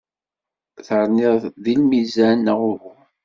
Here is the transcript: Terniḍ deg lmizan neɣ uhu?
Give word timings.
Terniḍ 0.87 1.39
deg 1.63 1.75
lmizan 1.81 2.37
neɣ 2.45 2.59
uhu? 2.71 2.91